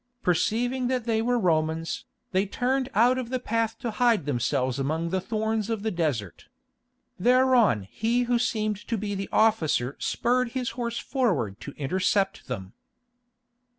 Perceiving 0.23 0.87
that 0.87 1.03
they 1.05 1.21
were 1.21 1.37
Romans, 1.37 2.05
they 2.31 2.47
turned 2.47 2.89
out 2.95 3.19
of 3.19 3.29
the 3.29 3.39
path 3.39 3.77
to 3.77 3.91
hide 3.91 4.25
themselves 4.25 4.79
among 4.79 5.09
the 5.11 5.21
thorns 5.21 5.69
of 5.69 5.83
the 5.83 5.91
desert. 5.91 6.45
Thereon 7.19 7.83
he 7.83 8.23
who 8.23 8.39
seemed 8.39 8.77
to 8.87 8.97
be 8.97 9.13
the 9.13 9.29
officer 9.31 9.95
spurred 9.99 10.53
his 10.53 10.71
horse 10.71 10.97
forward 10.97 11.59
to 11.59 11.73
intercept 11.77 12.47
them. 12.47 12.73